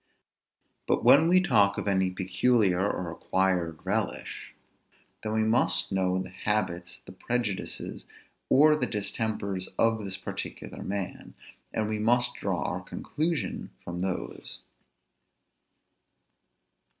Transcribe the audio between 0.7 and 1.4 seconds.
But when we